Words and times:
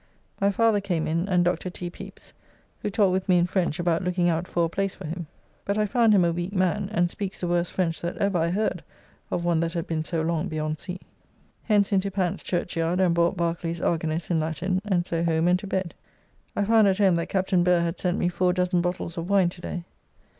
My 0.39 0.49
father 0.49 0.81
came 0.81 1.05
in, 1.07 1.29
and 1.29 1.45
Dr. 1.45 1.69
T. 1.69 1.87
Pepys, 1.91 2.33
who 2.79 2.89
talked 2.89 3.11
with 3.11 3.29
me 3.29 3.37
in 3.37 3.45
French 3.45 3.79
about 3.79 4.03
looking 4.03 4.29
out 4.29 4.47
for 4.47 4.65
a 4.65 4.67
place 4.67 4.95
for 4.95 5.05
him. 5.05 5.27
But 5.63 5.77
I 5.77 5.85
found 5.85 6.11
him 6.15 6.25
a 6.25 6.31
weak 6.31 6.53
man, 6.53 6.89
and 6.91 7.07
speaks 7.07 7.39
the 7.39 7.47
worst 7.47 7.71
French 7.71 8.01
that 8.01 8.17
ever 8.17 8.39
I 8.39 8.49
heard 8.49 8.83
of 9.29 9.45
one 9.45 9.59
that 9.59 9.73
had 9.73 9.85
been 9.85 10.03
so 10.03 10.23
long 10.23 10.47
beyond 10.47 10.79
sea. 10.79 11.01
Hence 11.65 11.91
into 11.91 12.09
Pant's 12.09 12.41
Churchyard 12.41 12.99
and 12.99 13.13
bought 13.13 13.37
Barkley's 13.37 13.79
Argenis 13.79 14.31
in 14.31 14.39
Latin, 14.39 14.81
and 14.85 15.05
so 15.05 15.23
home 15.23 15.47
and 15.47 15.59
to 15.59 15.67
bed. 15.67 15.93
I 16.55 16.63
found 16.63 16.87
at 16.87 16.97
home 16.97 17.17
that 17.17 17.29
Captain 17.29 17.63
Burr 17.63 17.81
had 17.81 17.99
sent 17.99 18.17
me 18.17 18.27
4 18.27 18.53
dozen 18.53 18.81
bottles 18.81 19.19
of 19.19 19.29
wine 19.29 19.49
today. 19.49 19.83